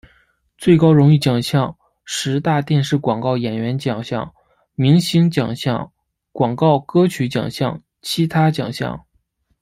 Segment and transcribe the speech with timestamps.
[0.57, 4.33] 最高荣誉奖项十大电视广告演员奖项
[4.73, 5.91] 明星奖项
[6.31, 9.05] 广告歌曲奖项其他奖项